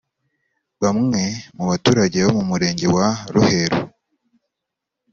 [0.83, 1.21] Bamwe
[1.55, 3.79] mu baturage bo mu Murenge wa Ruheru